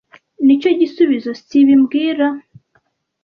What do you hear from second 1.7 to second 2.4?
mbwira